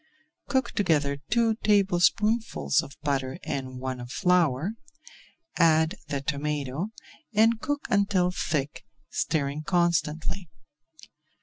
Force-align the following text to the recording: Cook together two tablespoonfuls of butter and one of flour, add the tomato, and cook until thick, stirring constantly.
Cook 0.47 0.71
together 0.71 1.17
two 1.29 1.57
tablespoonfuls 1.63 2.81
of 2.81 2.97
butter 3.03 3.37
and 3.43 3.77
one 3.79 3.99
of 3.99 4.09
flour, 4.11 4.71
add 5.57 5.93
the 6.07 6.21
tomato, 6.21 6.87
and 7.35 7.61
cook 7.61 7.85
until 7.91 8.31
thick, 8.31 8.83
stirring 9.11 9.61
constantly. 9.61 10.49